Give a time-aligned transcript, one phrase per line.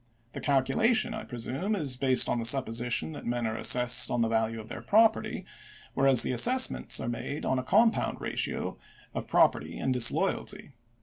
[0.33, 4.21] The calcula tion, I presume, is based on the supposition that men are assessed on
[4.21, 5.45] the value of their property,
[5.93, 8.79] whereas the assessments are made on a compound ratio
[9.13, 10.71] of property and disloyalty.